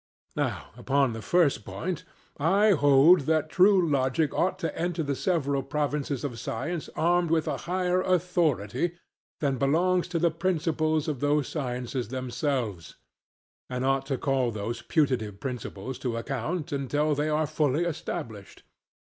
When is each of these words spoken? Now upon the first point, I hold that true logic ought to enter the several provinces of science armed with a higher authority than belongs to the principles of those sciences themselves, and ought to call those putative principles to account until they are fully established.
Now 0.35 0.71
upon 0.77 1.13
the 1.13 1.21
first 1.21 1.63
point, 1.63 2.05
I 2.39 2.71
hold 2.71 3.21
that 3.29 3.51
true 3.51 3.87
logic 3.87 4.33
ought 4.33 4.57
to 4.57 4.75
enter 4.75 5.03
the 5.03 5.13
several 5.15 5.61
provinces 5.61 6.23
of 6.23 6.39
science 6.39 6.89
armed 6.95 7.29
with 7.29 7.47
a 7.47 7.57
higher 7.69 8.01
authority 8.01 8.95
than 9.41 9.59
belongs 9.59 10.07
to 10.07 10.17
the 10.17 10.31
principles 10.31 11.07
of 11.07 11.19
those 11.19 11.49
sciences 11.49 12.07
themselves, 12.07 12.95
and 13.69 13.85
ought 13.85 14.07
to 14.07 14.17
call 14.17 14.49
those 14.49 14.81
putative 14.81 15.39
principles 15.39 15.99
to 15.99 16.17
account 16.17 16.71
until 16.71 17.13
they 17.13 17.29
are 17.29 17.45
fully 17.45 17.83
established. 17.85 18.63